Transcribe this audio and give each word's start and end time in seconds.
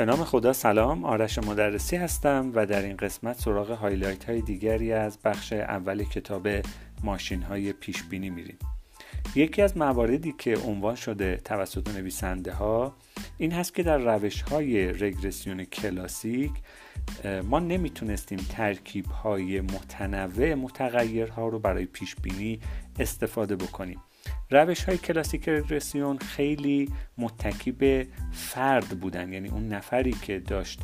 به 0.00 0.06
نام 0.06 0.24
خدا 0.24 0.52
سلام 0.52 1.04
آرش 1.04 1.38
مدرسی 1.38 1.96
هستم 1.96 2.52
و 2.54 2.66
در 2.66 2.82
این 2.82 2.96
قسمت 2.96 3.40
سراغ 3.40 3.70
highlight 3.70 4.24
های 4.24 4.40
دیگری 4.40 4.92
از 4.92 5.18
بخش 5.24 5.52
اول 5.52 6.04
کتاب 6.04 6.48
ماشین 7.04 7.42
های 7.42 7.72
پیش 7.72 8.02
بینی 8.02 8.30
میریم. 8.30 8.58
یکی 9.34 9.62
از 9.62 9.76
مواردی 9.76 10.34
که 10.38 10.56
عنوان 10.56 10.94
شده 10.94 11.36
توسط 11.44 11.88
نویسنده 11.96 12.52
ها 12.52 12.94
این 13.38 13.52
هست 13.52 13.74
که 13.74 13.82
در 13.82 13.98
روش 13.98 14.42
های 14.42 14.92
رگرسیون 14.92 15.64
کلاسیک 15.64 16.52
ما 17.44 17.58
نمی‌تونستیم 17.58 18.38
ترکیب 18.38 19.06
های 19.06 19.60
متنوع 19.60 20.54
متغیرها 20.54 21.48
رو 21.48 21.58
برای 21.58 21.84
پیش 21.84 22.16
بینی 22.16 22.60
استفاده 22.98 23.56
بکنیم. 23.56 24.00
روش 24.50 24.84
های 24.84 24.98
کلاسیک 24.98 25.48
رگرسیون 25.48 26.18
خیلی 26.18 26.92
متکی 27.18 27.72
به 27.72 28.06
فرد 28.32 28.88
بودن. 28.88 29.32
یعنی 29.32 29.48
اون 29.48 29.68
نفری 29.68 30.12
که 30.12 30.38
داشت 30.38 30.80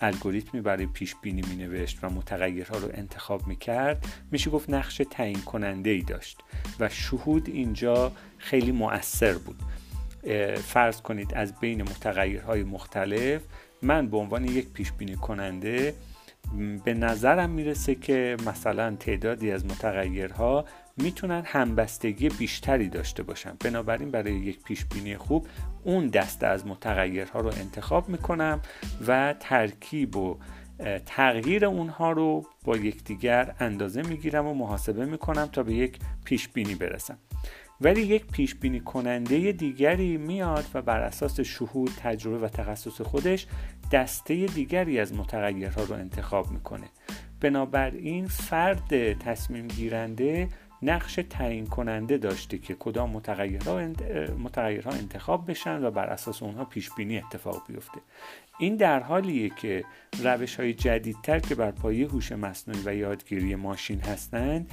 الگوریتمی 0.00 0.60
برای 0.60 0.86
پیش 0.86 1.14
بینی 1.22 1.42
می 1.42 1.56
نوشت 1.56 1.98
و 2.02 2.10
متغیرها 2.10 2.78
رو 2.78 2.88
انتخاب 2.94 3.46
می 3.46 3.56
کرد 3.56 4.06
میشه 4.30 4.50
گفت 4.50 4.70
نقش 4.70 5.02
تعیین 5.10 5.40
کننده 5.40 5.90
ای 5.90 6.02
داشت 6.02 6.38
و 6.80 6.88
شهود 6.88 7.48
اینجا 7.48 8.12
خیلی 8.38 8.72
مؤثر 8.72 9.34
بود. 9.34 9.62
فرض 10.56 11.00
کنید 11.00 11.34
از 11.34 11.54
بین 11.60 11.82
متغیرهای 11.82 12.62
مختلف 12.62 13.42
من 13.82 14.06
به 14.06 14.16
عنوان 14.16 14.44
یک 14.44 14.68
پیش 14.72 14.92
بینی 14.92 15.16
کننده 15.16 15.94
به 16.84 16.94
نظرم 16.94 17.50
می‌رسه 17.50 17.94
که 17.94 18.36
مثلا 18.46 18.96
تعدادی 18.96 19.50
از 19.50 19.66
متغیرها 19.66 20.64
می‌تونن 21.02 21.42
همبستگی 21.46 22.28
بیشتری 22.28 22.88
داشته 22.88 23.22
باشن. 23.22 23.52
بنابراین 23.64 24.10
برای 24.10 24.32
یک 24.32 24.62
پیش 24.62 24.84
بینی 24.84 25.16
خوب 25.16 25.46
اون 25.84 26.06
دسته 26.06 26.46
از 26.46 26.66
متغیرها 26.66 27.40
رو 27.40 27.48
انتخاب 27.48 28.08
می‌کنم 28.08 28.60
و 29.06 29.34
ترکیب 29.40 30.16
و 30.16 30.38
تغییر 31.06 31.64
اونها 31.66 32.12
رو 32.12 32.46
با 32.64 32.76
یکدیگر 32.76 33.54
اندازه 33.60 34.02
می‌گیرم 34.02 34.46
و 34.46 34.54
محاسبه 34.54 35.06
می‌کنم 35.06 35.48
تا 35.52 35.62
به 35.62 35.74
یک 35.74 35.98
پیش 36.24 36.48
بینی 36.48 36.74
برسم. 36.74 37.18
ولی 37.80 38.02
یک 38.02 38.26
پیش 38.26 38.54
بینی 38.54 38.80
کننده 38.80 39.52
دیگری 39.52 40.16
میاد 40.16 40.64
و 40.74 40.82
بر 40.82 41.00
اساس 41.00 41.40
شهود 41.40 41.90
تجربه 41.96 42.38
و 42.38 42.48
تخصص 42.48 43.00
خودش 43.00 43.46
دسته 43.92 44.46
دیگری 44.46 45.00
از 45.00 45.14
متغیرها 45.14 45.82
رو 45.82 45.94
انتخاب 45.94 46.50
می‌کنه. 46.50 46.86
بنابراین 47.40 48.26
فرد 48.26 49.12
تصمیم 49.18 49.68
گیرنده 49.68 50.48
نقش 50.82 51.14
تعیین 51.30 51.66
کننده 51.66 52.18
داشته 52.18 52.58
که 52.58 52.74
کدام 52.74 53.10
متغیرها, 53.10 54.90
انتخاب 54.90 55.50
بشن 55.50 55.84
و 55.84 55.90
بر 55.90 56.06
اساس 56.06 56.42
اونها 56.42 56.64
پیش 56.64 56.90
بینی 56.96 57.18
اتفاق 57.18 57.62
بیفته. 57.68 58.00
این 58.58 58.76
در 58.76 59.00
حالیه 59.00 59.48
که 59.48 59.84
روش 60.22 60.56
های 60.56 60.74
جدیدتر 60.74 61.38
که 61.38 61.54
بر 61.54 61.70
پایه 61.70 62.08
هوش 62.08 62.32
مصنوعی 62.32 62.82
و 62.84 62.94
یادگیری 62.94 63.54
ماشین 63.54 64.00
هستند 64.00 64.70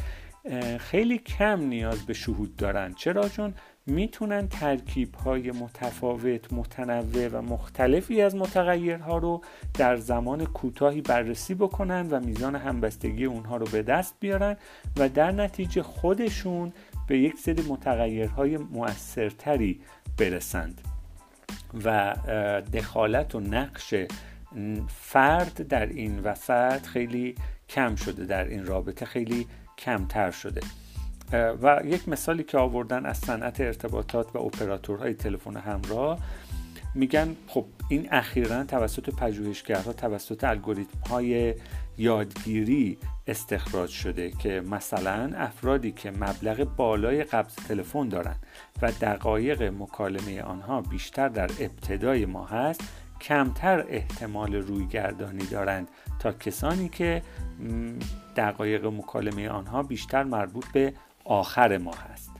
خیلی 0.79 1.17
کم 1.17 1.61
نیاز 1.61 2.05
به 2.05 2.13
شهود 2.13 2.55
دارن 2.55 2.93
چرا؟ 2.93 3.29
چون 3.29 3.53
می‌تونن 3.87 4.47
ترکیب 4.47 5.15
های 5.15 5.51
متفاوت 5.51 6.53
متنوع 6.53 7.27
و 7.27 7.41
مختلفی 7.41 8.21
از 8.21 8.35
متغیرها 8.35 9.17
رو 9.17 9.41
در 9.73 9.95
زمان 9.95 10.45
کوتاهی 10.45 11.01
بررسی 11.01 11.53
بکنن 11.53 12.07
و 12.09 12.19
میزان 12.19 12.55
همبستگی 12.55 13.25
اونها 13.25 13.57
رو 13.57 13.65
به 13.65 13.83
دست 13.83 14.15
بیارن 14.19 14.57
و 14.97 15.09
در 15.09 15.31
نتیجه 15.31 15.83
خودشون 15.83 16.73
به 17.07 17.17
یک 17.17 17.37
سری 17.37 17.61
متغیرهای 17.61 18.57
مؤثرتری 18.57 19.81
برسند. 20.17 20.81
و 21.85 22.15
دخالت 22.73 23.35
و 23.35 23.39
نقش 23.39 23.93
فرد 24.87 25.67
در 25.67 25.85
این 25.85 26.19
وسط 26.19 26.85
خیلی 26.85 27.35
کم 27.69 27.95
شده 27.95 28.25
در 28.25 28.45
این 28.45 28.65
رابطه 28.65 29.05
خیلی 29.05 29.47
کمتر 29.77 30.31
شده. 30.31 30.61
و 31.33 31.81
یک 31.85 32.09
مثالی 32.09 32.43
که 32.43 32.57
آوردن 32.57 33.05
از 33.05 33.17
صنعت 33.17 33.61
ارتباطات 33.61 34.35
و 34.35 34.37
اپراتورهای 34.37 35.13
تلفن 35.13 35.57
همراه 35.57 36.19
میگن 36.95 37.35
خب 37.47 37.65
این 37.89 38.07
اخیرا 38.11 38.63
توسط 38.63 39.09
پژوهشگرها 39.15 39.93
توسط 39.93 40.43
الگوریتم 40.43 40.99
های 41.09 41.55
یادگیری 41.97 42.97
استخراج 43.27 43.89
شده 43.89 44.31
که 44.31 44.61
مثلا 44.61 45.31
افرادی 45.35 45.91
که 45.91 46.11
مبلغ 46.11 46.75
بالای 46.75 47.23
قبض 47.23 47.55
تلفن 47.55 48.09
دارند 48.09 48.43
و 48.81 48.91
دقایق 48.91 49.63
مکالمه 49.63 50.41
آنها 50.41 50.81
بیشتر 50.81 51.29
در 51.29 51.49
ابتدای 51.59 52.25
ماه 52.25 52.49
هست 52.49 52.81
کمتر 53.21 53.85
احتمال 53.89 54.55
رویگردانی 54.55 55.45
دارند 55.45 55.87
تا 56.19 56.31
کسانی 56.31 56.89
که 56.89 57.21
دقایق 58.35 58.85
مکالمه 58.85 59.49
آنها 59.49 59.83
بیشتر 59.83 60.23
مربوط 60.23 60.65
به 60.73 60.93
آخر 61.27 61.77
ماه 61.77 62.07
هست. 62.13 62.31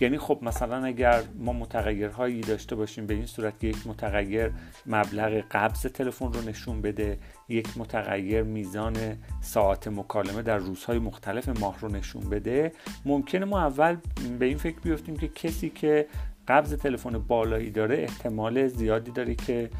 یعنی 0.00 0.18
خب 0.18 0.38
مثلا 0.42 0.84
اگر 0.84 1.22
ما 1.38 1.52
متغیرهایی 1.52 2.40
داشته 2.40 2.76
باشیم 2.76 3.06
به 3.06 3.14
این 3.14 3.26
صورت 3.26 3.60
که 3.60 3.66
یک 3.66 3.86
متغیر 3.86 4.52
مبلغ 4.86 5.44
قبض 5.50 5.82
تلفن 5.82 6.32
رو 6.32 6.40
نشون 6.42 6.82
بده 6.82 7.18
یک 7.48 7.68
متغیر 7.76 8.42
میزان 8.42 8.96
ساعت 9.40 9.88
مکالمه 9.88 10.42
در 10.42 10.56
روزهای 10.56 10.98
مختلف 10.98 11.48
ماه 11.60 11.80
رو 11.80 11.88
نشون 11.88 12.30
بده 12.30 12.72
ممکنه 13.04 13.44
ما 13.44 13.60
اول 13.60 13.96
به 14.38 14.46
این 14.46 14.58
فکر 14.58 14.80
بیفتیم 14.80 15.16
که 15.16 15.28
کسی 15.28 15.70
که 15.70 16.06
قبض 16.48 16.74
تلفن 16.74 17.18
بالایی 17.18 17.70
داره 17.70 17.98
احتمال 17.98 18.68
زیادی 18.68 19.10
داره 19.10 19.34
که 19.34 19.70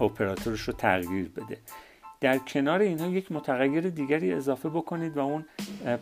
اپراتورش 0.00 0.60
رو 0.60 0.72
تغییر 0.72 1.28
بده. 1.28 1.58
در 2.24 2.38
کنار 2.38 2.80
اینها 2.80 3.06
یک 3.06 3.32
متغیر 3.32 3.90
دیگری 3.90 4.32
اضافه 4.32 4.68
بکنید 4.68 5.16
و 5.16 5.20
اون 5.20 5.44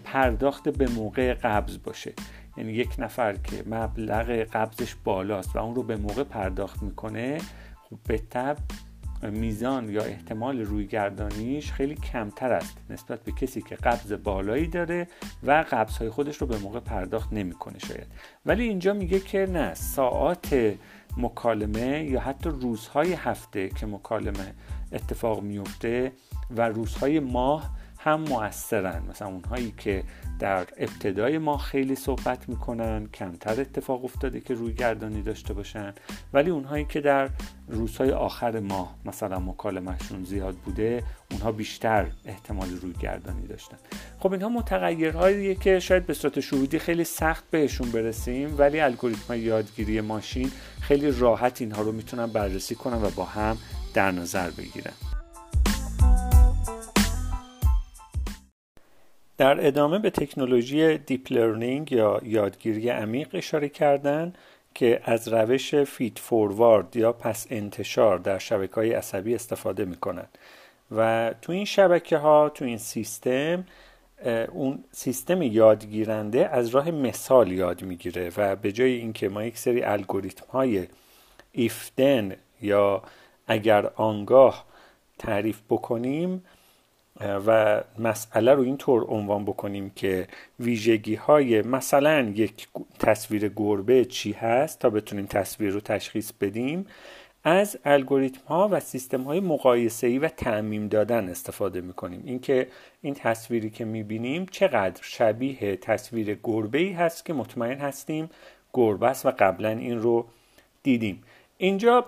پرداخت 0.05 0.69
به 0.69 0.89
موقع 0.89 1.35
قبض 1.35 1.79
باشه. 1.79 2.13
یعنی 2.57 2.73
یک 2.73 2.95
نفر 2.99 3.33
که 3.33 3.63
مبلغ 3.67 4.31
قبضش 4.31 4.95
بالاست 5.05 5.57
و 5.57 5.59
اون 5.59 5.75
رو 5.75 5.83
به 5.83 5.97
موقع 5.97 6.25
پرداخت 6.25 6.83
می‌کنه 6.83 7.39
خب 7.91 7.97
به 8.07 8.19
طب 8.31 8.57
میزان 9.23 9.89
یا 9.89 10.03
احتمال 10.03 10.61
رویگردانیش 10.61 11.73
خیلی 11.73 11.95
کمتر 11.95 12.53
است 12.53 12.77
نسبت 12.91 13.25
به 13.25 13.33
کسی 13.33 13.63
که 13.63 13.75
قبض 13.75 14.13
بالایی 14.13 14.67
داره 14.67 15.07
و 15.43 15.65
قبض 15.71 16.03
خودش 16.03 16.37
رو 16.37 16.47
به 16.47 16.59
موقع 16.59 16.81
پرداخت 16.81 17.33
نمی‌کنه 17.33 17.79
شاید. 17.79 18.07
ولی 18.47 18.65
اینجا 18.65 18.93
میگه 18.93 19.21
که 19.21 19.47
نه 19.47 19.75
ساعات 19.75 20.75
مکالمه 21.17 22.05
یا 22.05 22.21
حتی 22.21 22.49
روزهای 22.49 23.13
هفته 23.13 23.69
که 23.69 23.87
مکالمه 23.87 24.55
اتفاق 24.93 25.43
میفته 25.43 26.13
و 26.57 26.69
روزهای 26.69 27.21
ماه 27.21 27.71
هم 28.05 28.21
موثرن. 28.21 29.03
مثلا 29.11 29.29
اونهایی 29.29 29.75
که 29.79 30.05
در 30.39 30.67
ابتدای 30.77 31.39
ماه 31.39 31.61
خیلی 31.61 31.95
صحبت 31.95 32.49
می‌کنن 32.49 33.07
کمتر 33.07 33.61
اتفاق 33.61 34.05
افتاده 34.05 34.41
که 34.41 34.55
روی 34.55 34.75
گردانی 34.75 35.23
داشته 35.23 35.55
باشن 35.55 35.95
ولی 36.33 36.51
اونهایی 36.51 36.85
که 36.85 37.01
در 37.01 37.31
روزهای 37.69 38.11
آخر 38.11 38.61
ماه 38.61 38.95
مثلا 39.05 39.39
مکالمهشون 39.39 40.25
زیاد 40.25 40.55
بوده 40.55 41.03
اونها 41.31 41.53
بیشتر 41.53 42.07
احتمال 42.25 42.69
روی 42.83 42.93
گردانی 42.93 43.47
داشتن. 43.47 43.77
خب 44.19 44.33
اینها 44.33 44.49
متغیرهاییه 44.49 45.55
که 45.55 45.81
شاید 45.81 46.07
به 46.07 46.15
صورت 46.15 46.41
شهودی 46.41 46.79
خیلی 46.79 47.05
سخت 47.05 47.45
بهشون 47.51 47.91
برسیم 47.91 48.55
ولی 48.59 48.81
الگوریتم 48.81 49.35
یادگیری 49.35 50.01
ماشین 50.01 50.51
خیلی 50.81 51.11
راحت 51.11 51.61
اینها 51.61 51.83
رو 51.83 51.93
می‌تونن 51.93 52.27
بررسی 52.27 52.75
کنن 52.75 53.03
و 53.03 53.11
با 53.11 53.25
هم 53.25 53.59
در 53.95 54.11
نظر 54.11 54.51
بگیرن. 54.51 55.12
در 59.43 59.67
ادامه 59.67 59.99
به 59.99 60.11
تکنولوژی 60.11 60.99
deep 60.99 61.33
learning 61.33 61.93
یا 61.93 62.21
یادگیری 62.25 62.89
عمیق 62.89 63.29
اشاره 63.33 63.69
کردن 63.69 64.33
که 64.75 65.01
از 65.05 65.29
روش 65.29 65.75
feed 65.75 66.19
forward 66.19 66.97
یا 66.97 67.13
پس 67.13 67.47
انتشار 67.51 68.19
در 68.19 68.39
شبکه 68.39 68.75
های 68.75 68.93
عصبی 68.93 69.35
استفاده 69.35 69.85
می 69.85 69.97
و 70.91 71.35
تو 71.43 71.53
این 71.53 71.65
شبکه 71.65 72.17
ها 72.17 72.49
تو 72.49 72.65
این 72.65 72.79
سیستم 72.79 73.65
اون 74.53 74.85
سیستم 74.93 75.43
یادگیرنده 75.43 76.49
از 76.49 76.69
راه 76.69 76.91
مثال 76.91 77.53
یاد 77.53 77.83
می‌گیره 77.83 78.33
و 78.37 78.57
به 78.57 78.73
جای 78.73 78.93
اینکه 78.93 79.29
ما 79.29 79.45
یک 79.45 79.59
سری 79.59 79.83
الگوریتم 79.83 80.47
های 80.53 80.87
ایفدن 81.53 82.37
یا 82.61 83.03
اگر 83.47 83.87
آنگاه 83.87 84.65
تعریف 85.19 85.61
بکنیم 85.71 86.45
و 87.21 87.83
مسئله 87.99 88.55
رو 88.55 88.63
اینطور 88.63 89.05
عنوان 89.05 89.45
بکنیم 89.45 89.91
که 89.97 90.27
ویژگی 90.61 91.15
های 91.15 91.63
مثلا 91.63 92.21
یک 92.21 92.69
تصویر 92.99 93.49
گربه 93.49 94.05
چی 94.05 94.33
هست 94.33 94.79
تا 94.79 94.91
بتونیم 94.91 95.27
تصویر 95.27 95.71
رو 95.71 95.81
تشخیص 95.81 96.33
بدیم 96.41 96.87
از 97.45 97.79
الگوریتم 97.85 98.41
ها 98.49 98.69
و 98.73 98.81
سیستم 98.81 99.23
های 99.23 99.41
مقایسه 99.41 100.07
ای 100.07 100.19
و 100.19 100.29
تعمیم 100.29 100.89
دادن 100.89 101.29
استفاده 101.29 101.81
می‌کنیم. 101.81 102.23
اینکه 102.25 102.69
این 103.03 103.15
تصویری 103.15 103.71
که 103.71 103.85
می‌بینیم 103.85 104.47
چقدر 104.47 105.01
شبیه 105.03 105.77
تصویر 105.77 106.39
گربه 106.43 106.79
ای 106.79 106.93
هست 106.93 107.25
که 107.25 107.33
مطمئن 107.33 107.79
هستیم 107.79 108.31
گربه 108.73 109.07
است 109.07 109.27
و 109.27 109.31
قبلا 109.39 109.69
این 109.69 109.99
رو 109.99 110.27
دیدیم. 110.83 111.23
اینجا 111.59 112.05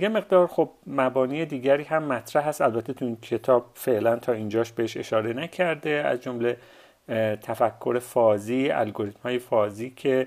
یه 0.00 0.08
مقدار 0.08 0.46
خب 0.46 0.70
مبانی 0.86 1.44
دیگری 1.44 1.84
هم 1.84 2.02
مطرح 2.02 2.48
هست. 2.48 2.60
البته 2.60 2.92
تو 2.92 3.04
این 3.04 3.16
کتاب 3.16 3.70
فعلا 3.74 4.16
تا 4.16 4.32
اینجاش 4.32 4.72
بهش 4.72 4.96
اشاره 4.96 5.32
نکرده. 5.32 5.90
از 5.90 6.20
جمله 6.20 6.56
تفکر 7.42 7.98
فازی 7.98 8.70
الگوریتم 8.70 9.20
های 9.24 9.38
فازی 9.38 9.90
که 9.90 10.26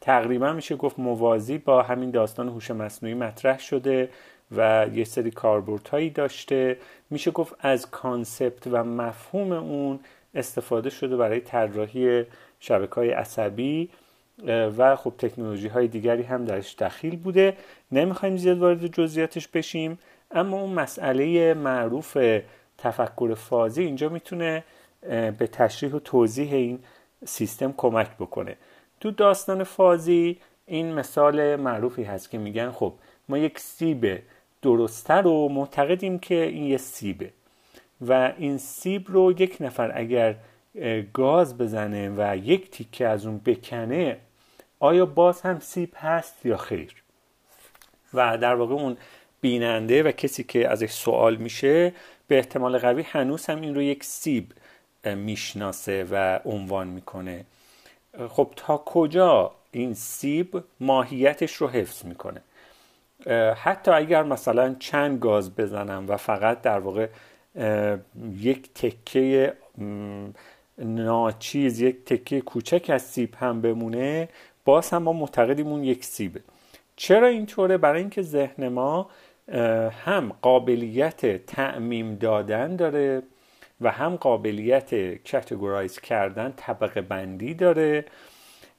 تقریبا 0.00 0.52
میشه 0.52 0.76
گفت 0.76 0.98
موازی 0.98 1.58
با 1.58 1.82
همین 1.82 2.10
داستان 2.10 2.48
هوش 2.48 2.70
مصنوعی 2.70 3.14
مطرح 3.14 3.58
شده 3.58 4.08
و 4.56 4.86
یه 4.94 5.04
سری 5.04 5.30
کاربردهایی 5.30 6.10
داشته. 6.10 6.76
میشه 7.10 7.30
گفت 7.30 7.54
از 7.60 7.90
کانسپت 7.90 8.66
و 8.66 8.84
مفهوم 8.84 9.52
اون 9.52 10.00
استفاده 10.34 10.90
شده 10.90 11.16
برای 11.16 11.40
طراحی 11.40 12.24
شبکه 12.60 12.94
های 12.94 13.10
عصبی. 13.10 13.90
و 14.48 14.96
خب 14.96 15.12
تکنولوژی 15.18 15.68
های 15.68 15.88
دیگری 15.88 16.22
هم 16.22 16.44
درش 16.44 16.74
دخیل 16.74 17.16
بوده. 17.16 17.56
نمی‌خوایم 17.92 18.36
زیاد 18.36 18.58
وارد 18.58 18.86
جزئیاتش 18.86 19.48
بشیم 19.48 19.98
اما 20.30 20.60
اون 20.60 20.72
مسئله 20.72 21.54
معروف 21.54 22.16
تفکر 22.78 23.34
فازی 23.34 23.82
اینجا 23.82 24.08
می‌تونه 24.08 24.64
به 25.10 25.48
تشریح 25.52 25.92
و 25.92 25.98
توضیح 25.98 26.54
این 26.54 26.78
سیستم 27.24 27.74
کمک 27.76 28.10
بکنه. 28.20 28.56
تو 29.00 29.10
داستان 29.10 29.64
فازی 29.64 30.38
این 30.66 30.94
مثال 30.94 31.56
معروفی 31.56 32.02
هست 32.02 32.30
که 32.30 32.38
میگن 32.38 32.70
خب 32.70 32.92
ما 33.28 33.38
یک 33.38 33.58
سیب 33.58 34.18
درسته 34.62 35.14
رو 35.14 35.48
معتقدیم 35.48 36.18
که 36.18 36.42
این 36.42 36.64
یه 36.64 36.76
سیبه 36.76 37.30
و 38.08 38.32
این 38.38 38.58
سیب 38.58 39.04
رو 39.08 39.32
یک 39.38 39.56
نفر 39.60 39.92
اگر 39.94 40.34
گاز 41.12 41.58
بزنه 41.58 42.12
و 42.16 42.36
یک 42.36 42.70
تیکه 42.70 43.06
از 43.06 43.26
اون 43.26 43.38
بکنه 43.38 44.16
آیا 44.80 45.06
باز 45.06 45.40
هم 45.40 45.60
سیب 45.60 45.92
هست 45.96 46.46
یا 46.46 46.56
خیر؟ 46.56 46.94
و 48.14 48.38
در 48.38 48.54
واقع 48.54 48.74
اون 48.74 48.96
بیننده 49.40 50.02
و 50.02 50.12
کسی 50.12 50.44
که 50.44 50.68
ازش 50.68 50.90
سوال 50.90 51.36
میشه 51.36 51.92
به 52.28 52.36
احتمال 52.36 52.78
قوی 52.78 53.02
هنوز 53.02 53.46
هم 53.46 53.60
این 53.60 53.74
رو 53.74 53.82
یک 53.82 54.04
سیب 54.04 54.52
می‌شناسه 55.04 56.06
و 56.10 56.40
عنوان 56.44 56.86
می‌کنه. 56.86 57.44
خب 58.28 58.50
تا 58.56 58.82
کجا 58.86 59.52
این 59.72 59.94
سیب 59.94 60.64
ماهیتش 60.80 61.54
رو 61.54 61.68
حفظ 61.68 62.04
می‌کنه؟ 62.04 62.42
حتی 63.54 63.90
اگر 63.90 64.22
مثلا 64.22 64.76
چند 64.78 65.18
گاز 65.18 65.56
بزنم 65.56 66.04
و 66.08 66.16
فقط 66.16 66.62
در 66.62 66.78
واقع 66.78 67.08
یک 68.36 68.74
تکه 68.74 69.52
ناچیز 70.78 71.80
یک 71.80 72.04
تکه 72.04 72.40
کوچک 72.40 72.90
از 72.90 73.02
سیب 73.02 73.34
هم 73.34 73.60
بمونه 73.60 74.28
باز 74.64 74.90
هم 74.90 75.02
ما 75.02 75.12
معتقدیم 75.12 75.66
اون 75.66 75.84
یک 75.84 76.04
سیبه. 76.04 76.40
چرا 76.96 77.26
اینطوره؟ 77.26 77.76
برای 77.76 78.00
اینکه 78.00 78.22
ذهن 78.22 78.68
ما 78.68 79.10
هم 80.04 80.32
قابلیت 80.42 81.46
تعمیم 81.46 82.14
دادن 82.14 82.76
داره 82.76 83.22
و 83.80 83.90
هم 83.90 84.16
قابلیت 84.16 84.94
کتگورایز 85.24 86.00
کردن 86.00 86.52
طبقه 86.56 87.00
بندی 87.00 87.54
داره 87.54 88.04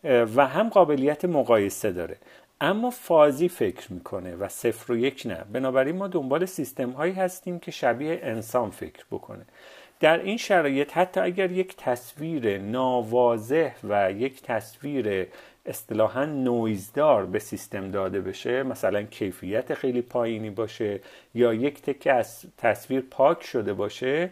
و 0.03 0.47
هم 0.47 0.69
قابلیت 0.69 1.25
مقایسه 1.25 1.91
داره. 1.91 2.17
اما 2.61 2.89
فازی 2.89 3.49
فکر 3.49 3.93
می‌کنه 3.93 4.35
و 4.35 4.47
صفر 4.47 4.91
و 4.91 4.97
یک 4.97 5.23
نه. 5.25 5.45
بنابراین 5.53 5.97
ما 5.97 6.07
دنبال 6.07 6.45
سیستم 6.45 6.89
هایی 6.89 7.13
هستیم 7.13 7.59
که 7.59 7.71
شبیه 7.71 8.19
انسان 8.23 8.69
فکر 8.69 9.05
بکنه. 9.11 9.45
در 9.99 10.19
این 10.19 10.37
شرایط 10.37 10.97
حتی 10.97 11.19
اگر 11.19 11.51
یک 11.51 11.75
تصویر 11.77 12.57
ناواضح 12.57 13.73
و 13.83 14.11
یک 14.11 14.41
تصویر 14.41 15.27
اصطلاحا 15.65 16.25
نویزدار 16.25 17.25
به 17.25 17.39
سیستم 17.39 17.91
داده 17.91 18.21
بشه 18.21 18.63
مثلا 18.63 19.03
کیفیت 19.03 19.73
خیلی 19.73 20.01
پایینی 20.01 20.49
باشه 20.49 20.99
یا 21.33 21.53
یک 21.53 21.81
تکه 21.81 22.13
از 22.13 22.45
تصویر 22.57 23.01
پاک 23.01 23.43
شده 23.43 23.73
باشه 23.73 24.31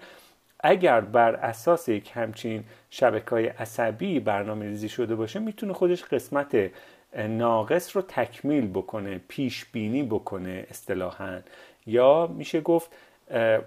اگر 0.60 1.02
بر 1.02 1.36
اساس 1.36 1.90
یک 1.90 2.12
همچین 2.14 2.64
شبکه 2.90 3.30
های 3.30 3.48
عصبی 3.48 4.20
برنامه 4.20 4.66
ریزی 4.66 4.90
شده 4.90 5.16
باشه 5.16 5.40
می‌تونه 5.40 5.74
خودش 5.74 6.04
قسمت 6.04 6.72
ناقص 7.18 7.96
رو 7.96 8.02
تکمیل 8.02 8.68
بکنه 8.68 9.22
پیش 9.28 9.66
بینی 9.66 10.04
بکنه 10.04 10.66
اصطلاحا. 10.70 11.40
یا 11.86 12.28
میشه 12.28 12.62
گفت 12.62 12.92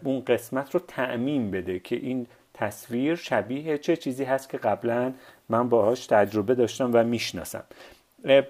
اون 0.05 0.25
قسمت 0.27 0.75
رو 0.75 0.81
تعمین 0.89 1.51
بده 1.51 1.79
که 1.79 1.97
این 1.97 2.27
تصویر 2.55 3.15
شبیه 3.15 3.79
چه 3.79 3.97
چیزی 3.97 4.25
هست 4.25 4.51
که 4.51 4.59
قبلا 4.59 5.13
من 5.49 5.69
باهاش 5.69 6.07
تجربه 6.07 6.55
داشتم 6.55 6.91
و 6.93 7.05
می‌شناسم. 7.05 7.65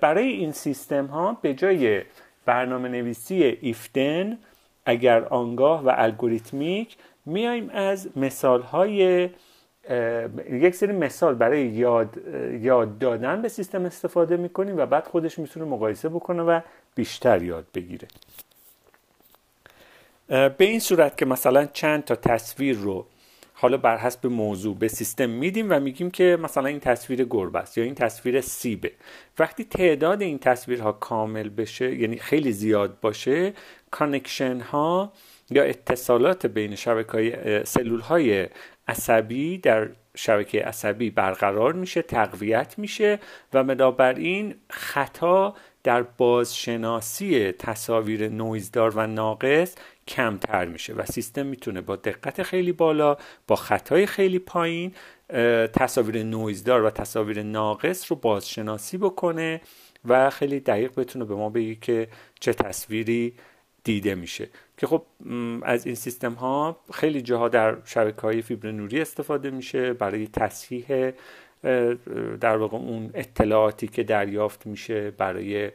برای 0.00 0.28
این 0.28 0.52
سیستم 0.52 1.06
ها 1.06 1.38
به 1.42 1.54
جای 1.54 2.02
برنامه 2.44 2.88
نویسی 2.88 3.44
ایفتن 3.60 4.38
اگر 4.84 5.24
آنگاه 5.24 5.84
و 5.84 5.92
الگوریتمیک 5.96 6.96
میایم 7.26 7.70
از 7.70 8.08
مثال 8.16 8.62
های 8.62 9.28
یک 10.50 10.74
سری 10.74 10.92
مثال 10.92 11.34
برای 11.34 11.66
یاد, 11.66 12.18
یاد 12.60 12.98
دادن 12.98 13.42
به 13.42 13.48
سیستم 13.48 13.84
استفاده 13.84 14.36
می‌کنیم 14.36 14.76
و 14.76 14.86
بعد 14.86 15.06
خودش 15.06 15.38
می‌تونه 15.38 15.66
مقایسه 15.66 16.08
بکنه 16.08 16.42
و 16.42 16.60
بیشتر 16.94 17.42
یاد 17.42 17.66
بگیره. 17.74 18.08
به 20.28 20.55
این 20.58 20.81
صورت 20.81 21.19
که 21.19 21.26
مثلا 21.26 21.64
چند 21.64 22.05
تا 22.05 22.17
تصویر 22.17 22.76
رو 22.76 23.06
حالا 23.58 23.76
بر 23.76 23.96
حسب 23.96 24.26
موضوع 24.26 24.76
به 24.76 24.88
سیستم 24.88 25.31
میدیم 25.31 25.67
و 25.70 25.81
میگیم 25.81 26.11
که 26.11 26.38
مثلا 26.43 26.67
این 26.67 26.81
تصویر 26.81 27.25
گربه 27.25 27.58
است 27.58 27.78
یا 27.78 27.84
این 27.84 27.94
تصویر 27.94 28.40
سیبه. 28.40 28.93
وقتی 29.38 29.64
تعداد 29.64 30.23
این 30.23 30.38
تصویرها 30.38 30.93
کامل 30.93 31.49
بشه 31.49 31.94
یعنی 31.94 32.17
خیلی 32.17 32.52
زیاد 32.52 33.00
باشه 33.00 33.52
connection 33.90 34.61
ها 34.61 35.12
یا 35.50 35.62
اتصالات 35.62 36.46
بین 36.46 36.75
شبکه 36.75 37.62
سلول 37.67 38.00
های 38.00 38.49
عصبی 38.88 39.58
در 39.58 39.88
شبکه 40.17 40.62
عصبی 40.62 41.11
برقرار 41.11 41.73
میشه 41.73 42.02
تقویت 42.02 42.78
میشه 42.78 43.19
و 43.52 44.02
این 44.17 44.55
خطا 44.70 45.55
در 45.82 46.02
بازشناسی 46.02 47.52
تصاویر 47.52 48.28
نویزدار 48.28 48.93
و 48.96 49.06
ناقص 49.06 49.75
کمتر 50.08 50.64
میشه 50.64 50.93
و 50.93 51.05
سیستم 51.06 51.47
می‌تونه 51.47 51.81
با 51.81 51.97
دقت 51.97 52.43
خیلی 52.43 52.73
بالا 52.73 53.17
با 53.47 53.56
خطای 53.56 54.06
خیلی 54.06 54.38
پایین 54.38 54.94
تصاویر 55.73 56.23
نویزدار 56.23 56.85
و 56.85 56.91
تصاویر 56.91 57.43
ناقص 57.43 58.11
رو 58.11 58.17
بازشناسی 58.17 58.99
بکنه 58.99 59.61
و 60.05 60.30
خیلی 60.30 60.61
دقیق 60.61 60.95
بتونه 60.95 61.25
به 61.25 61.35
ما 61.35 61.50
بگه 61.50 61.75
که 61.75 62.09
چه 62.40 62.52
تصویری 62.52 63.35
دیده 63.85 64.14
میشه. 64.14 64.49
که 64.76 64.87
خب 64.87 65.02
از 65.62 65.87
این 65.87 65.95
سیستم 65.95 66.33
ها 66.33 66.80
خیلی 66.92 67.23
جاها 67.23 67.49
در 67.49 67.76
شبکه 67.85 68.21
های 68.21 68.42
فیبر 68.42 68.71
نوری 68.71 69.00
استفاده 69.00 69.50
میشه 69.50 69.92
برای 69.92 70.26
تصحیح 70.26 71.12
در 72.40 72.57
واقع 72.57 72.76
اون 72.76 73.11
اطلاعاتی 73.14 73.88
که 73.88 74.02
دریافت 74.02 74.66
میشه 74.66 75.11
برای 75.11 75.71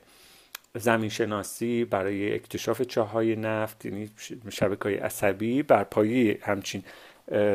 زمین 0.75 1.09
شناسی 1.09 1.85
برای 1.85 2.35
اکتشاف 2.35 2.81
چاهای 2.81 3.35
نفت 3.35 3.85
یعنی 3.85 4.09
شبکه 4.49 4.83
های 4.83 4.95
عصبی 4.95 5.63
بر 5.63 5.83
پایه 5.83 6.39
همچین 6.41 6.83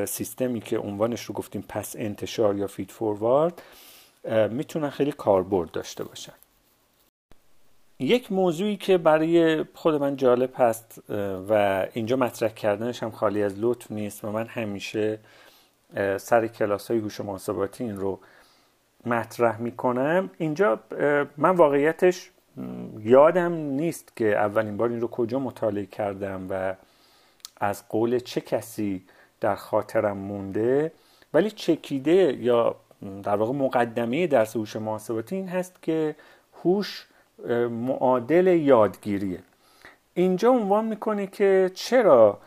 سیستمی 0.04 0.60
که 0.60 0.78
عنوانش 0.78 1.24
رو 1.24 1.34
گفتیم 1.34 1.64
پس 1.68 1.96
انتشار 1.98 2.56
یا 2.56 2.66
فید 2.66 2.90
فوروارد 2.90 3.62
می‌تونن 4.50 4.90
خیلی 4.90 5.12
کاربرد 5.12 5.70
داشته 5.70 6.04
باشن. 6.04 6.32
یک 7.98 8.32
موضوعی 8.32 8.76
که 8.76 8.98
برای 8.98 9.64
خود 9.74 9.94
من 9.94 10.16
جالب 10.16 10.50
هست 10.56 11.02
و 11.48 11.86
اینجا 11.92 12.16
مطرح 12.16 12.50
کردنش 12.50 13.02
هم 13.02 13.10
خالی 13.10 13.42
از 13.42 13.54
لطف 13.58 13.90
نیست 13.90 14.24
و 14.24 14.30
من 14.30 14.46
همیشه 14.46 15.18
سر 16.16 16.46
کلاس 16.46 16.90
های 16.90 17.00
هوش 17.00 17.20
محاسباتی 17.20 17.84
این 17.84 17.96
رو 17.96 18.20
مطرح 19.06 19.60
می‌کنم. 19.60 20.30
اینجا 20.38 20.80
من 21.36 21.50
واقعیتش 21.50 22.30
یادم 23.00 23.52
نیست 23.52 24.16
که 24.16 24.36
اولین 24.36 24.76
بار 24.76 24.88
این 24.88 25.00
رو 25.00 25.08
کجا 25.08 25.38
مطالعه 25.38 25.86
کردم 25.86 26.46
و 26.50 26.74
از 27.56 27.88
قول 27.88 28.18
چه 28.18 28.40
کسی 28.40 29.04
در 29.40 29.54
خاطرم 29.54 30.16
مونده 30.16 30.92
ولی 31.34 31.50
چکیده 31.50 32.36
یا 32.40 32.76
در 33.22 33.36
واقع 33.36 33.52
مقدمه 33.52 34.26
درس 34.26 34.56
هوش 34.56 34.76
محاسباتی 34.76 35.36
این 35.36 35.48
هست 35.48 35.82
که 35.82 36.16
هوش 36.62 37.06
معادل 37.70 38.46
یادگیریه. 38.46 39.38
اینجا 40.14 40.50
عنوان 40.50 40.84
می‌کنه 40.84 41.26
که 41.26 41.70
چرا 41.74 42.38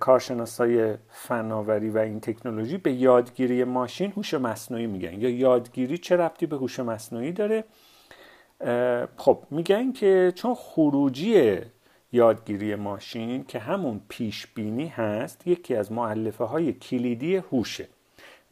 کارشناسای 0.00 0.94
فناوری 1.08 1.90
و 1.90 1.98
این 1.98 2.20
تکنولوژی 2.20 2.78
به 2.78 2.92
یادگیری 2.92 3.64
ماشین 3.64 4.12
هوش 4.16 4.34
مصنوعی 4.34 4.86
میگن؟ 4.86 5.20
یا 5.20 5.30
یادگیری 5.30 5.98
چه 5.98 6.16
ربطی 6.16 6.46
به 6.46 6.56
هوش 6.56 6.80
مصنوعی 6.80 7.32
داره؟ 7.32 7.64
خب 9.16 9.38
میگن 9.50 9.92
که 9.92 10.32
چون 10.34 10.54
خروجی 10.54 11.58
یادگیری 12.12 12.74
ماشین 12.74 13.44
که 13.44 13.58
همون 13.58 14.00
پیش 14.08 14.46
بینی 14.46 14.86
هست 14.86 15.46
یکی 15.46 15.74
از 15.74 15.92
معلفه 15.92 16.44
های 16.44 16.72
کلیدی 16.72 17.36
هوشه. 17.36 17.88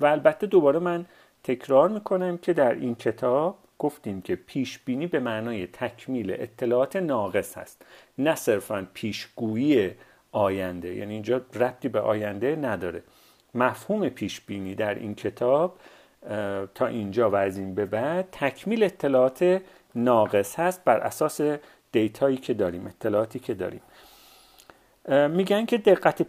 و 0.00 0.07
البته 0.07 0.47
دوباره 0.47 0.79
من 0.79 1.07
تکرار 1.45 1.88
می‌کنم 1.88 2.38
که 2.38 2.53
در 2.53 2.75
این 2.75 2.95
کتاب 2.95 3.59
گفتیم 3.79 4.21
که 4.21 4.37
پیش 4.37 4.79
بینی 4.79 5.07
به 5.07 5.21
معنای 5.21 5.67
تکمیل 5.67 6.37
اطلاعات 6.38 6.97
ناقص 6.97 7.59
هست. 7.59 7.83
نه 8.19 8.35
صرفا 8.35 8.87
پیشگویی 8.95 9.91
آینده 10.33 10.95
یعنی 10.95 11.12
اینجا 11.12 11.37
ربطی 11.55 11.88
به 11.88 12.00
آینده 12.00 12.57
نداره. 12.57 13.03
مفهوم 13.55 14.09
پیش 14.09 14.41
بینی 14.41 14.75
در 14.75 14.95
این 14.95 15.15
کتاب 15.15 15.79
تا 16.75 16.87
اینجا 16.87 17.31
و 17.31 17.35
از 17.35 17.59
این 17.59 17.75
به 17.75 17.87
بعد 17.87 18.29
تکمیل 18.33 18.85
اطلاعات 18.85 19.62
ناقص 19.95 20.59
هست 20.59 20.85
بر 20.85 20.99
اساس 20.99 21.40
دیتایی 21.92 22.37
که 22.37 22.54
داریم 22.54 22.87
اطلاعاتی 22.87 23.38
که 23.38 23.54
داریم. 23.54 23.80
میگن 25.30 25.66
که 25.66 25.78
دقت 25.78 26.23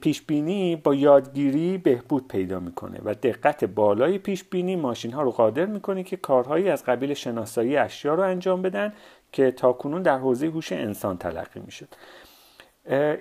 پیش 0.00 0.22
بینی 0.22 0.76
با 0.76 0.94
یادگیری 0.94 1.78
بهبود 1.78 2.28
پیدا 2.28 2.60
می‌کنه 2.60 3.00
و 3.04 3.14
دقت 3.14 3.64
بالای 3.64 4.18
پیش 4.18 4.44
بینی 4.44 4.76
ماشین 4.76 5.12
ها 5.12 5.22
رو 5.22 5.30
قادر 5.30 5.66
می‌کنه 5.66 6.02
که 6.02 6.16
کارهایی 6.16 6.68
از 6.68 6.84
قبیل 6.84 7.14
شناسایی 7.14 7.76
اشیا 7.76 8.14
رو 8.14 8.22
انجام 8.22 8.62
بدن 8.62 8.92
که 9.32 9.50
تاکنون 9.50 10.02
در 10.02 10.18
حوزه 10.18 10.46
هوش 10.46 10.72
انسان 10.72 11.18
تلقی 11.18 11.60
می‌شد. 11.60 11.88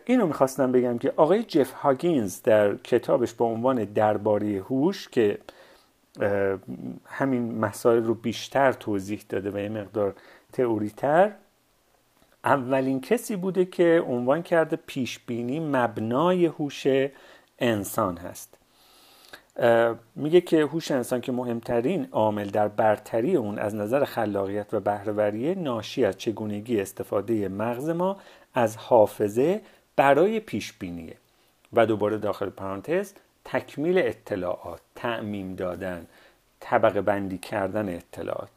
اینو 0.06 0.28
می‌خواستم 0.28 0.72
بگم 0.72 0.98
که 0.98 1.14
آقای 1.16 1.44
جف 1.44 1.72
هاگینز 1.72 2.42
در 2.42 2.76
کتابش 2.76 3.34
با 3.34 3.46
عنوان 3.46 3.84
درباره 3.84 4.48
هوش 4.48 5.10
که 5.10 5.38
همین 7.06 7.60
مسائل 7.60 8.04
رو 8.04 8.14
بیشتر 8.14 8.72
توضیح 8.72 9.24
داده 9.30 9.52
و 9.52 9.58
یه 9.58 9.70
مقدار 9.70 10.16
تئوریتر. 10.54 11.32
اولین 12.44 13.02
کسی 13.02 13.36
بوده 13.36 13.66
که 13.66 14.04
عنوان 14.08 14.44
کرده 14.44 14.76
پیش 14.76 15.20
بینی 15.20 15.60
مبنای 15.60 16.46
هوش 16.46 16.88
انسان 17.60 18.18
هست. 18.18 18.58
میگه 20.16 20.42
که 20.42 20.66
هوش 20.66 20.92
انسان 20.92 21.22
که 21.22 21.32
مهمترین 21.32 22.08
عامل 22.12 22.50
در 22.50 22.68
برتری 22.68 23.36
اون 23.36 23.60
از 23.60 23.76
نظر 23.76 24.06
خلاقیت 24.06 24.74
و 24.74 24.80
بهرهوری 24.80 25.56
ناشی 25.56 26.06
از 26.06 26.18
چگونگی 26.18 26.82
استفاده 26.82 27.48
مغز 27.48 27.90
ما 27.90 28.18
از 28.54 28.78
حافظه 28.78 29.62
برای 29.96 30.40
پیش 30.40 30.74
بینیه 30.74 31.16
و 31.74 31.86
دوباره 31.86 32.18
داخل 32.18 32.50
پرانتز 32.50 33.14
تکمیل 33.46 33.98
اطلاعات 33.98 34.82
تعمیم 34.96 35.56
دادن 35.56 36.08
طبقه 36.60 37.02
بندی 37.02 37.38
کردن 37.38 37.96
اطلاعات. 37.96 38.50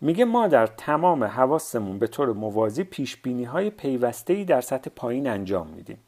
میگه 0.00 0.24
ما 0.24 0.48
در 0.48 0.66
تمام 0.66 1.24
حواسمون 1.24 1.98
به 1.98 2.06
طور 2.06 2.32
موازی 2.32 2.84
پیش 2.84 3.16
بینی 3.16 3.44
های 3.44 3.70
پیوسته 3.70 4.44
در 4.44 4.60
سطح 4.60 4.90
پایین 4.96 5.28
انجام 5.28 5.66
میدیم. 5.66 5.98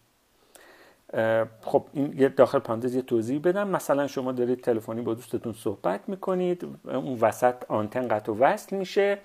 خب 1.62 1.84
این 1.92 2.14
یه 2.18 2.28
داخل 2.28 2.58
پرانتز 2.58 2.94
یه 2.94 3.02
توضیح 3.02 3.40
بدم. 3.40 3.68
مثلا 3.68 4.06
شما 4.06 4.32
دارید 4.32 4.60
تلفنی 4.60 5.02
با 5.02 5.14
دوستتون 5.14 5.52
صحبت 5.52 6.08
می‌کنید 6.08 6.66
اون 6.84 7.18
وسط 7.20 7.54
آنتن 7.68 8.08
قطع 8.08 8.32
و 8.32 8.38
وصل 8.38 8.76
میشه. 8.76 9.18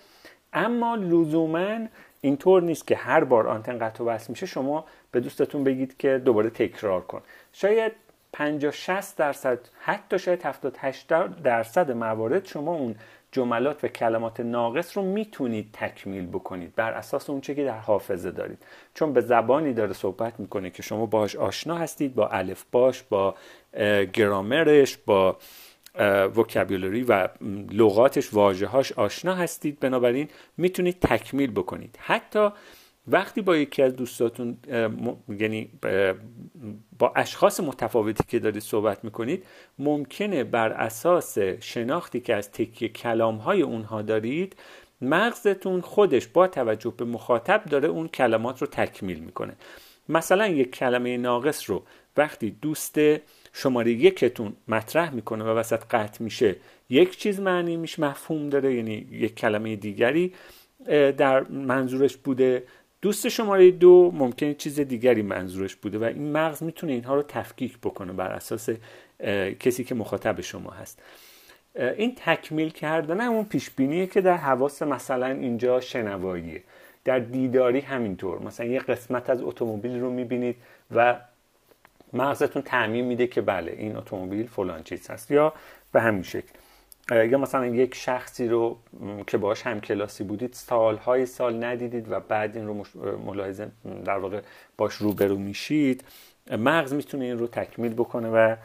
اما 0.53 0.95
لزوما 0.95 1.87
اینطور 2.21 2.61
نیست 2.61 2.87
که 2.87 2.95
هر 2.95 3.23
بار 3.23 3.47
آنتن 3.47 3.79
قطع 3.79 4.03
و 4.03 4.07
وصل 4.07 4.27
میشه 4.29 4.45
شما 4.45 4.85
به 5.11 5.19
دوستتون 5.19 5.63
بگید 5.63 5.97
که 5.97 6.21
دوباره 6.25 6.49
تکرار 6.49 7.01
کن. 7.01 7.21
شاید 7.53 7.91
50 8.33 8.71
60 8.71 9.17
درصد 9.17 9.59
حتی 9.79 10.19
شاید 10.19 10.43
78 10.43 11.07
درصد 11.43 11.91
موارد 11.91 12.45
شما 12.45 12.73
اون 12.73 12.95
جملات 13.31 13.83
و 13.83 13.87
کلمات 13.87 14.39
ناقص 14.39 14.97
رو 14.97 15.03
می‌تونید 15.03 15.69
تکمیل 15.73 16.27
بکنید. 16.27 16.75
بر 16.75 16.91
اساس 16.91 17.29
اونچه 17.29 17.55
که 17.55 17.63
در 17.63 17.77
حافظه 17.77 18.31
دارید. 18.31 18.65
چون 18.93 19.13
به 19.13 19.21
زبانی 19.21 19.73
داره 19.73 19.93
صحبت 19.93 20.39
می‌کنه 20.39 20.69
که 20.69 20.83
شما 20.83 21.05
باهاش 21.05 21.35
آشنا 21.35 21.75
هستید 21.75 22.15
با 22.15 22.27
الف 22.27 22.63
باش 22.71 23.03
با 23.03 23.35
گرامرش 24.13 24.97
با 24.97 25.37
وکابولری 26.35 27.03
و 27.03 27.29
لغاتش 27.71 28.33
واژه‌هاش 28.33 28.91
آشنا 28.91 29.35
هستید. 29.35 29.79
بنابراین 29.79 30.29
می‌تونید 30.57 30.99
تکمیل 30.99 31.51
بکنید. 31.51 31.99
حتی 32.01 32.49
وقتی 33.07 33.41
با 33.41 33.57
یکی 33.57 33.81
از 33.81 33.95
دوستاتون 33.95 34.57
یعنی 35.39 35.69
با 36.99 37.13
اشخاص 37.15 37.59
متفاوتی 37.59 38.23
که 38.27 38.39
دارید 38.39 38.61
صحبت 38.61 39.03
می‌کنید 39.03 39.45
ممکنه 39.79 40.43
بر 40.43 40.71
اساس 40.71 41.37
شناختی 41.39 42.19
که 42.19 42.35
از 42.35 42.51
تکیه 42.51 42.89
کلام 42.89 43.35
های 43.35 43.61
اونها 43.61 44.01
دارید 44.01 44.55
مغزتون 45.01 45.81
خودش 45.81 46.27
با 46.27 46.47
توجه 46.47 46.93
به 46.97 47.05
مخاطب 47.05 47.65
داره 47.65 47.87
اون 47.87 48.07
کلمات 48.07 48.61
رو 48.61 48.67
تکمیل 48.67 49.19
می‌کنه. 49.19 49.53
مثلا 50.09 50.47
یک 50.47 50.71
کلمه 50.71 51.17
ناقص 51.17 51.69
رو 51.69 51.83
وقتی 52.17 52.51
دوست 52.61 52.99
شماره 53.53 53.91
یکتون 53.91 54.53
مطرح 54.67 55.13
می‌کنه 55.13 55.43
و 55.43 55.47
وسط 55.47 55.83
قطع 55.91 56.23
میشه 56.23 56.55
یک 56.89 57.17
چیز 57.17 57.39
معنی 57.39 57.77
میشه 57.77 58.01
مفهوم 58.01 58.49
داره 58.49 58.75
یعنی 58.75 59.07
یک 59.11 59.35
کلمه 59.35 59.75
دیگری 59.75 60.33
در 61.17 61.43
منظورش 61.43 62.17
بوده. 62.17 62.63
دوست 63.03 63.29
شماره 63.29 63.71
دو 63.71 64.11
ممکنه 64.13 64.53
چیز 64.53 64.79
دیگری 64.79 65.21
منظورش 65.21 65.75
بوده 65.75 65.97
و 65.97 66.03
این 66.03 66.31
مغز 66.31 66.63
می‌تونه 66.63 66.93
اینها 66.93 67.15
رو 67.15 67.23
تفکیک 67.23 67.77
بکنه 67.77 68.13
بر 68.13 68.31
اساس 68.31 68.69
کسی 69.59 69.83
که 69.83 69.95
مخاطب 69.95 70.41
شما 70.41 70.71
هست. 70.71 71.01
این 71.75 72.15
تکمیل 72.15 72.69
کردن 72.69 73.21
همون 73.21 73.45
پیش 73.45 73.69
بینیه 73.69 74.07
که 74.07 74.21
در 74.21 74.37
حواس 74.37 74.81
مثلا 74.81 75.27
اینجا 75.27 75.79
شنواییه. 75.79 76.63
در 77.05 77.19
دیداری 77.19 77.79
همینطور. 77.79 78.39
مثلا 78.39 78.65
یه 78.65 78.79
قسمت 78.79 79.29
از 79.29 79.41
اتومبیل 79.41 79.99
رو 79.99 80.09
می‌بینید 80.09 80.55
و 80.95 81.15
مغزتون 82.13 82.61
تعمین 82.61 83.05
میده 83.05 83.27
که 83.27 83.41
بله 83.41 83.71
این 83.71 83.95
اتومبیل 83.95 84.47
فلان 84.47 84.83
چیز 84.83 85.09
هست 85.09 85.31
یا 85.31 85.53
به 85.91 86.01
همین 86.01 86.23
شکل. 86.23 86.53
یا 87.11 87.37
مثلا 87.37 87.65
یک 87.65 87.95
شخصی 87.95 88.47
رو 88.47 88.77
که 89.27 89.37
باش 89.37 89.61
هم 89.61 89.81
کلاسی 89.81 90.23
بودید 90.23 90.53
سالهای 90.53 91.25
سال 91.25 91.63
ندیدید 91.63 92.11
و 92.11 92.19
بعد 92.19 92.55
این 92.57 92.67
رو 92.67 92.83
ملاحظه 93.25 93.71
در 94.05 94.17
واقع 94.17 94.41
باش 94.77 94.93
روبرو 94.93 95.37
میشید 95.37 96.03
مغز 96.51 96.93
می‌تونه 96.93 97.25
این 97.25 97.39
رو 97.39 97.47
تکمیل 97.47 97.93
بکنه 97.93 98.29
و 98.29 98.55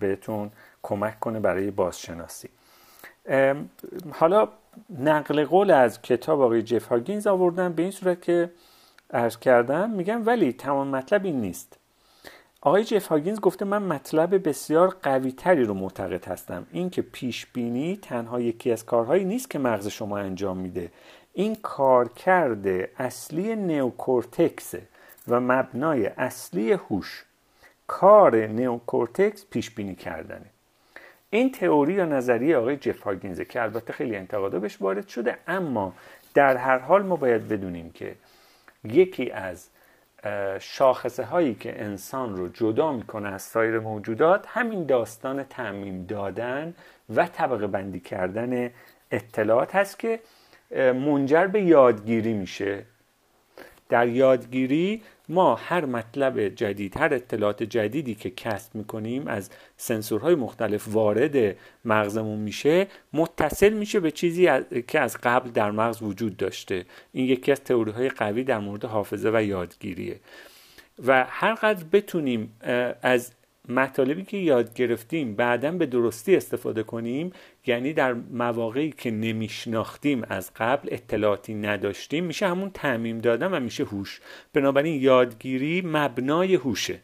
بهتون 0.00 0.50
کمک 0.82 1.20
کنه 1.20 1.40
برای 1.40 1.70
بازشناسی. 1.70 2.48
حالا 4.12 4.48
نقل 4.98 5.44
قول 5.44 5.70
از 5.70 6.02
کتاب 6.02 6.40
آقای 6.40 6.62
جف 6.62 6.86
هاگینز 6.86 7.26
آوردن 7.26 7.72
به 7.72 7.82
این 7.82 7.90
صورت 7.90 8.22
که 8.22 8.50
ارز 9.10 9.38
کردم 9.38 9.90
میگم 9.90 10.26
ولی 10.26 10.52
تمام 10.52 10.88
مطلب 10.88 11.24
این 11.24 11.40
نیست. 11.40 11.77
آقای 12.68 12.84
جف 12.84 13.06
هاوکینز 13.06 13.40
گفته 13.40 13.64
من 13.64 13.82
مطلب 13.82 14.48
بسیار 14.48 14.96
قوی 15.02 15.32
تری 15.32 15.64
رو 15.64 15.74
معتقد 15.74 16.24
هستم. 16.24 16.66
این 16.72 16.90
که 16.90 17.02
پیش 17.02 17.46
بینی 17.46 17.96
تنها 18.02 18.40
یکی 18.40 18.72
از 18.72 18.84
کارهایی 18.84 19.24
نیست 19.24 19.50
که 19.50 19.58
مغز 19.58 19.88
شما 19.88 20.18
انجام 20.18 20.56
میده. 20.56 20.90
این 21.32 21.54
کارکرد 21.54 22.66
اصلی 22.98 23.56
نیوکورتکس 23.56 24.74
و 25.28 25.40
مبنای 25.40 26.06
اصلی 26.06 26.72
هوش. 26.72 27.24
کار 27.86 28.36
نیوکورتکس 28.46 29.46
پیش 29.50 29.70
بینی 29.70 29.94
کردنه. 29.94 30.46
این 31.30 31.52
تئوری 31.52 31.92
یا 31.92 32.04
نظریه 32.04 32.56
آقای 32.56 32.76
جف 32.76 33.02
هاوکینزه 33.02 33.44
که 33.44 33.62
البته 33.62 33.92
خیلی 33.92 34.16
انتقادا 34.16 34.58
بهش 34.58 34.82
وارد 34.82 35.08
شده 35.08 35.38
اما 35.46 35.94
در 36.34 36.56
هر 36.56 36.78
حال 36.78 37.02
ما 37.02 37.16
باید 37.16 37.48
بدونیم 37.48 37.90
که 37.90 38.14
یکی 38.84 39.30
از 39.30 39.68
شاخصه 40.60 41.24
هایی 41.24 41.54
که 41.54 41.82
انسان 41.82 42.36
رو 42.36 42.48
جدا 42.48 42.92
می‌کنه 42.92 43.28
از 43.28 43.42
سایر 43.42 43.78
موجودات 43.78 44.44
همین 44.48 44.86
داستان 44.86 45.42
تعمیم 45.42 46.06
دادن 46.06 46.74
و 47.16 47.26
طبقه 47.26 47.66
بندی 47.66 48.00
کردن 48.00 48.70
اطلاعات 49.10 49.74
هست 49.74 49.98
که 49.98 50.20
منجر 50.76 51.46
به 51.46 51.62
یادگیری 51.62 52.32
میشه. 52.32 52.84
در 53.88 54.08
یادگیری 54.08 55.02
ما 55.28 55.54
هر 55.54 55.84
مطلب 55.84 56.48
جدید 56.48 56.96
هر 56.96 57.14
اطلاعات 57.14 57.62
جدیدی 57.62 58.14
که 58.14 58.30
کسب 58.30 58.74
می‌کنیم 58.74 59.26
از 59.26 59.50
سنسورهای 59.76 60.34
مختلف 60.34 60.88
وارد 60.88 61.56
مغزمون 61.84 62.38
میشه 62.38 62.86
متصل 63.12 63.72
میشه 63.72 64.00
به 64.00 64.10
چیزی 64.10 64.48
که 64.88 65.00
از 65.00 65.16
قبل 65.22 65.50
در 65.50 65.70
مغز 65.70 66.02
وجود 66.02 66.36
داشته. 66.36 66.84
این 67.12 67.26
یکی 67.26 67.52
از 67.52 67.60
تئوری 67.60 67.90
های 67.90 68.08
قوی 68.08 68.44
در 68.44 68.58
مورد 68.58 68.84
حافظه 68.84 69.30
و 69.34 69.42
یادگیریه. 69.44 70.20
و 71.06 71.26
هر 71.28 71.54
قدر 71.54 71.84
بتونیم 71.92 72.52
از 73.02 73.32
مطالبی 73.68 74.24
که 74.24 74.36
یاد 74.36 74.74
گرفتیم 74.74 75.34
بعدا 75.34 75.72
به 75.72 75.86
درستی 75.86 76.36
استفاده 76.36 76.82
کنیم 76.82 77.32
یعنی 77.66 77.92
در 77.92 78.12
مواقعی 78.12 78.90
که 78.90 79.10
نمیشناختیم 79.10 80.24
از 80.28 80.50
قبل 80.56 80.88
اطلاعاتی 80.92 81.54
نداشتیم 81.54 82.24
میشه 82.24 82.48
همون 82.48 82.70
تعمیم 82.70 83.18
دادن 83.18 83.54
و 83.54 83.60
میشه 83.60 83.84
هوش. 83.84 84.20
بنابراین 84.52 85.02
یادگیری 85.02 85.82
مبنای 85.84 86.54
هوشه. 86.54 87.00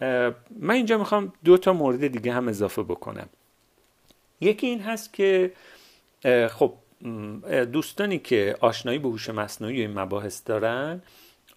من 0.00 0.74
اینجا 0.74 0.98
می‌خوام 0.98 1.32
دو 1.44 1.58
تا 1.58 1.72
مورد 1.72 2.06
دیگه 2.06 2.32
هم 2.32 2.48
اضافه 2.48 2.82
بکنم. 2.82 3.28
یکی 4.40 4.66
این 4.66 4.80
هست 4.80 5.12
که 5.12 5.52
خب 6.50 6.74
دوستانی 7.72 8.18
که 8.18 8.56
آشنایی 8.60 8.98
به 8.98 9.08
هوش 9.08 9.30
مصنوعی 9.30 9.80
این 9.80 9.98
مباحث 9.98 10.42
دارن 10.46 11.02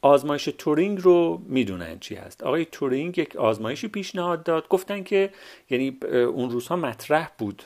آزمایش 0.04 0.50
تورینگ 0.58 1.00
رو 1.02 1.42
می‌دونن 1.46 2.00
چی 2.00 2.16
هست. 2.16 2.44
آقای 2.44 2.66
تورینگ 2.66 3.18
یک 3.18 3.36
آزمایشی 3.36 3.88
پیشنهاد 3.88 4.44
داد. 4.44 4.68
گفتن 4.68 5.04
که 5.04 5.30
یعنی 5.70 5.98
اون 6.12 6.50
روزها 6.50 6.76
مطرح 6.76 7.30
بود 7.38 7.64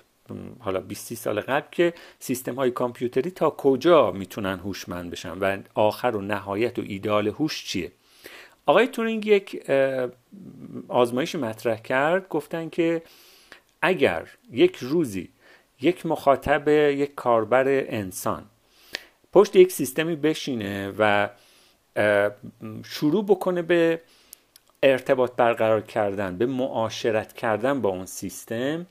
حالا 0.60 0.80
20 0.80 1.14
سال 1.14 1.42
قبل 1.42 1.68
که 1.72 1.94
سیستم 2.20 2.56
های 2.56 2.72
کامپیوتری 2.72 3.32
تا 3.32 3.50
کجا 3.50 4.12
می‌تونن 4.12 4.60
هوشمند 4.60 5.12
بشن 5.12 5.38
و 5.38 5.58
آخر 5.74 6.16
و 6.16 6.22
نهایت 6.22 6.80
و 6.80 6.82
ایده‌آل 6.86 7.28
هوش 7.28 7.66
چیه. 7.66 7.92
آقای 8.66 8.88
تورینگ 8.88 9.26
یک 9.26 9.72
آزمایش 10.88 11.36
مطرح 11.36 11.82
کرد. 11.82 12.28
گفتن 12.30 12.70
که 12.70 13.02
اگر 13.82 14.28
یک 14.52 14.76
روزی 14.76 15.30
یک 15.82 16.06
مخاطب 16.06 16.68
یک 16.68 17.16
کاربر 17.16 17.68
انسان 17.68 18.46
پشت 19.34 19.56
یک 19.56 19.72
سیستمی 19.72 20.16
بشینه 20.16 20.94
و 20.98 21.30
شروع 22.84 23.26
بکنه 23.26 23.62
به 23.62 24.02
ارتباط 24.84 25.32
برقرار 25.36 25.82
کردن 25.82 26.38
به 26.38 26.46
معاشرت 26.46 27.34
کردن 27.34 27.82
با 27.82 27.90
اون 27.90 28.06
سیستم 28.06 28.86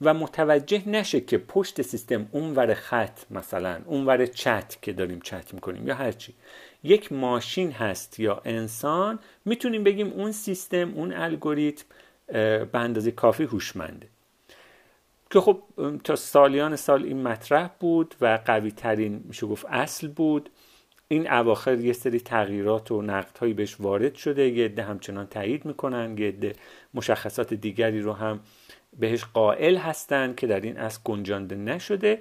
و 0.00 0.14
متوجه 0.14 0.88
نشه 0.88 1.20
که 1.20 1.38
پشت 1.38 1.82
سیستم 1.82 2.28
اونور 2.32 2.74
خط 2.74 3.20
مثلا 3.30 3.80
اونور 3.84 4.26
چت 4.26 4.76
که 4.82 4.92
داریم 4.92 5.20
چت 5.20 5.54
می‌کنیم 5.54 5.88
یا 5.88 5.94
هرچی 5.94 6.34
یک 6.84 7.12
ماشین 7.12 7.72
هست 7.72 8.20
یا 8.20 8.42
انسان 8.44 9.18
می‌تونیم 9.44 9.84
بگیم 9.84 10.12
اون 10.12 10.32
سیستم 10.32 10.92
اون 10.94 11.12
الگوریتم 11.12 11.84
به 12.32 12.68
اندازه 12.74 13.10
کافی 13.10 13.44
هوشمنده. 13.44 14.08
که 15.30 15.40
خب 15.40 15.62
تا 16.04 16.16
سالیان 16.16 16.76
سال 16.76 17.04
این 17.04 17.22
مطرح 17.22 17.70
بود 17.80 18.14
و 18.20 18.38
قوی 18.44 18.70
ترین 18.70 19.24
میشه 19.24 19.46
گفت 19.46 19.66
اصل 19.68 20.08
بود. 20.08 20.50
این 21.08 21.30
اواخر 21.32 21.80
یه 21.80 21.92
سری 21.92 22.20
تغییرات 22.20 22.90
و 22.90 23.02
نقدهایی 23.02 23.54
بهش 23.54 23.76
وارد 23.80 24.14
شده 24.14 24.48
یه 24.48 24.82
همچنان 24.82 25.26
تایید 25.26 25.64
می‌کنن 25.64 26.18
یه 26.18 26.52
مشخصات 26.94 27.54
دیگری 27.54 28.00
رو 28.00 28.12
هم 28.12 28.40
بهش 28.98 29.24
قائل 29.24 29.76
هستن 29.76 30.34
که 30.34 30.46
در 30.46 30.60
این 30.60 30.76
اصل 30.76 31.00
گنجانده 31.04 31.56
نشده. 31.56 32.18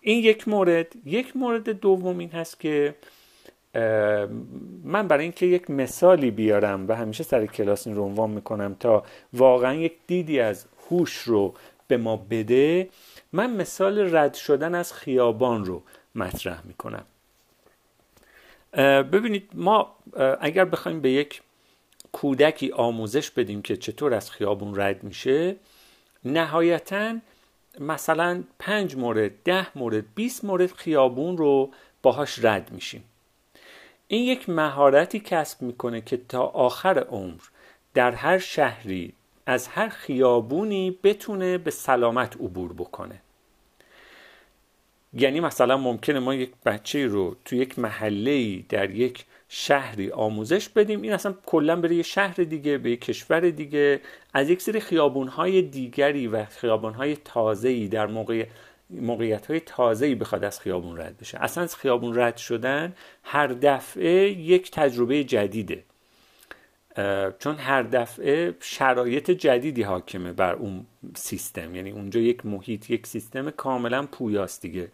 این 0.00 0.24
یک 0.24 0.48
مورد. 0.48 0.92
یک 1.04 1.36
مورد 1.36 1.68
دوم 1.68 2.18
این 2.18 2.30
هست 2.30 2.60
که 2.60 2.94
من 4.84 5.08
برای 5.08 5.22
اینکه 5.22 5.46
یک 5.46 5.70
مثالی 5.70 6.30
بیارم 6.30 6.88
و 6.88 6.96
همیشه 6.96 7.24
سر 7.24 7.46
کلاس 7.46 7.86
این 7.86 7.96
رو 7.96 8.02
عنوان 8.02 8.30
می‌کنم 8.30 8.76
تا 8.80 9.04
واقعا 9.32 9.74
یک 9.74 9.92
دیدی 10.06 10.40
از 10.40 10.66
هوش 10.90 11.16
رو 11.18 11.54
به 11.88 11.96
ما 11.96 12.16
بده 12.16 12.88
من 13.32 13.56
مثال 13.56 14.16
رد 14.16 14.34
شدن 14.34 14.74
از 14.74 14.92
خیابان 14.92 15.64
رو 15.64 15.82
مطرح 16.14 16.66
می‌کنم. 16.66 17.04
ببینید 19.02 19.50
ما 19.54 19.96
اگر 20.40 20.64
بخوایم 20.64 21.00
به 21.00 21.10
یک 21.10 21.42
کودکی 22.12 22.72
آموزش 22.72 23.30
بدیم 23.30 23.62
که 23.62 23.76
چطور 23.76 24.14
از 24.14 24.30
خیابون 24.30 24.80
رد 24.80 25.04
میشه 25.04 25.56
نهایتا 26.24 27.16
مثلا 27.80 28.44
پنج 28.58 28.96
مورد 28.96 29.30
ده 29.44 29.78
مورد 29.78 30.04
20 30.14 30.44
مورد 30.44 30.72
خیابون 30.72 31.36
رو 31.36 31.70
باهاش 32.02 32.44
رد 32.44 32.72
میشیم. 32.72 33.04
این 34.08 34.24
یک 34.24 34.48
مهارتی 34.48 35.20
کسب 35.20 35.62
می‌کنه 35.62 36.00
که 36.00 36.16
تا 36.16 36.42
آخر 36.42 36.98
عمر 36.98 37.40
در 37.94 38.10
هر 38.10 38.38
شهری 38.38 39.12
از 39.46 39.68
هر 39.68 39.88
خیابونی 39.88 40.98
بتونه 41.02 41.58
به 41.58 41.70
سلامت 41.70 42.36
عبور 42.36 42.72
بکنه. 42.72 43.21
یعنی 45.14 45.40
مثلا 45.40 45.76
ممکنه 45.76 46.18
ما 46.18 46.34
یک 46.34 46.50
بچه 46.66 47.06
رو 47.06 47.36
تو 47.44 47.56
یک 47.56 47.78
محله 47.78 48.58
در 48.68 48.90
یک 48.90 49.24
شهری 49.48 50.10
آموزش 50.10 50.68
بدیم 50.68 51.02
این 51.02 51.12
اصلا 51.12 51.34
کلا 51.46 51.76
بره 51.76 51.94
یه 51.94 52.02
شهر 52.02 52.34
دیگه 52.34 52.78
به 52.78 52.90
یک 52.90 53.00
کشور 53.00 53.40
دیگه. 53.40 54.00
از 54.34 54.50
یک 54.50 54.62
سری 54.62 54.80
خیابونهای 54.80 55.62
دیگری 55.62 56.26
و 56.26 56.44
خیابونهای 56.44 57.16
تازه‌ای 57.16 57.88
در 57.88 58.06
موقع 58.06 58.46
موقعیت 58.90 59.46
های 59.46 59.60
تازه‌ای 59.60 60.14
بخواد 60.14 60.44
از 60.44 60.60
خیابون 60.60 60.98
رد 60.98 61.18
بشه. 61.18 61.38
اصلا 61.42 61.64
از 61.64 61.76
خیابون 61.76 62.18
رد 62.18 62.36
شدن 62.36 62.94
هر 63.22 63.46
دفعه 63.46 64.30
یک 64.30 64.70
تجربه 64.70 65.24
جدیده. 65.24 65.84
چون 67.38 67.56
هر 67.56 67.82
دفعه 67.82 68.54
شرایط 68.60 69.30
جدیدی 69.30 69.82
حاکمه 69.82 70.32
بر 70.32 70.54
اون 70.54 70.86
سیستم. 71.14 71.74
یعنی 71.74 71.90
اونجا 71.90 72.20
یک 72.20 72.46
محیط 72.46 72.90
یک 72.90 73.06
سیستم 73.06 73.50
کاملا 73.50 74.06
پویاست 74.06 74.62
دیگه. 74.62 74.88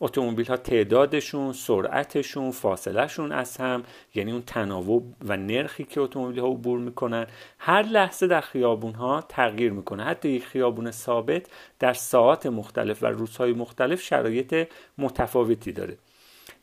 اتومبیل 0.00 0.46
ها 0.46 0.56
تعدادشون 0.56 1.52
سرعتشون 1.52 2.50
فاصلهشون 2.50 3.32
از 3.32 3.56
هم 3.56 3.82
یعنی 4.14 4.32
اون 4.32 4.42
تناوب 4.46 5.14
و 5.24 5.36
نرخی 5.36 5.84
که 5.84 6.00
اتومبیل 6.00 6.40
ها 6.40 6.48
عبور 6.48 6.78
می‌کنن 6.78 7.26
هر 7.58 7.82
لحظه 7.82 8.26
در 8.26 8.40
خیابون 8.40 8.94
ها 8.94 9.24
تغییر 9.28 9.72
می‌کنه. 9.72 10.04
حتی 10.04 10.28
یک 10.28 10.46
خیابون 10.46 10.90
ثابت 10.90 11.46
در 11.78 11.92
ساعات 11.92 12.46
مختلف 12.46 13.02
و 13.02 13.06
روزهای 13.06 13.52
مختلف 13.52 14.02
شرایط 14.02 14.68
متفاوتی 14.98 15.72
داره. 15.72 15.96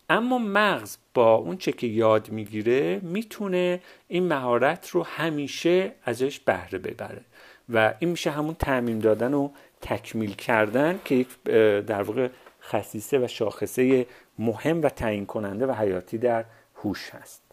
اما 0.09 0.37
مغز 0.37 0.97
با 1.13 1.35
اون 1.35 1.57
چه 1.57 1.71
که 1.71 1.87
یاد 1.87 2.29
می‌گیره 2.29 2.99
می‌تونه 3.03 3.81
این 4.07 4.27
مهارت 4.27 4.89
رو 4.89 5.03
همیشه 5.03 5.91
ازش 6.03 6.39
بهره 6.39 6.79
ببره. 6.79 7.21
و 7.69 7.93
این 7.99 8.09
میشه 8.09 8.31
همون 8.31 8.53
تعمیم 8.53 8.99
دادن 8.99 9.33
و 9.33 9.49
تکمیل 9.81 10.33
کردن 10.33 10.99
که 11.05 11.15
یک 11.15 11.43
در 11.85 12.01
واقع 12.01 12.29
خصیصه 12.61 13.19
و 13.19 13.27
شاخصه 13.27 14.05
مهم 14.39 14.81
و 14.81 14.89
تعیین 14.89 15.25
کننده 15.25 15.65
و 15.65 15.71
حیاتی 15.71 16.17
در 16.17 16.45
هوش 16.75 17.09
هست. 17.09 17.50